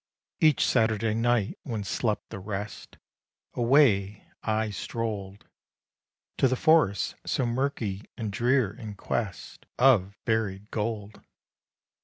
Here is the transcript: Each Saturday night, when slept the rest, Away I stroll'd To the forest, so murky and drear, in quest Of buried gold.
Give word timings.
Each 0.39 0.65
Saturday 0.65 1.13
night, 1.13 1.59
when 1.61 1.83
slept 1.83 2.31
the 2.31 2.39
rest, 2.39 2.97
Away 3.53 4.25
I 4.41 4.71
stroll'd 4.71 5.45
To 6.39 6.47
the 6.47 6.55
forest, 6.55 7.13
so 7.23 7.45
murky 7.45 8.05
and 8.17 8.31
drear, 8.33 8.73
in 8.73 8.95
quest 8.95 9.67
Of 9.77 10.15
buried 10.25 10.71
gold. 10.71 11.21